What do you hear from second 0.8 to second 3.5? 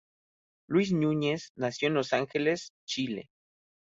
Núñez nació en Los Ángeles, Chile.